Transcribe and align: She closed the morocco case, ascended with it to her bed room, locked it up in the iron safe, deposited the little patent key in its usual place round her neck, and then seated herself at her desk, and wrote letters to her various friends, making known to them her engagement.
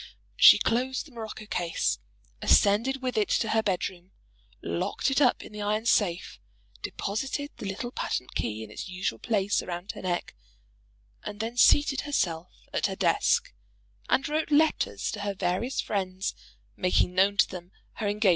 She 0.35 0.57
closed 0.57 1.05
the 1.05 1.11
morocco 1.11 1.45
case, 1.45 1.99
ascended 2.41 3.03
with 3.03 3.19
it 3.19 3.29
to 3.37 3.49
her 3.49 3.61
bed 3.61 3.87
room, 3.87 4.13
locked 4.63 5.11
it 5.11 5.21
up 5.21 5.43
in 5.43 5.51
the 5.51 5.61
iron 5.61 5.85
safe, 5.85 6.39
deposited 6.81 7.51
the 7.57 7.67
little 7.67 7.91
patent 7.91 8.33
key 8.33 8.63
in 8.63 8.71
its 8.71 8.89
usual 8.89 9.19
place 9.19 9.61
round 9.61 9.91
her 9.91 10.01
neck, 10.01 10.33
and 11.21 11.39
then 11.39 11.55
seated 11.55 12.01
herself 12.01 12.49
at 12.73 12.87
her 12.87 12.95
desk, 12.95 13.53
and 14.09 14.27
wrote 14.27 14.49
letters 14.49 15.11
to 15.11 15.19
her 15.19 15.35
various 15.35 15.79
friends, 15.79 16.33
making 16.75 17.13
known 17.13 17.37
to 17.37 17.47
them 17.47 17.71
her 17.93 18.07
engagement. 18.07 18.29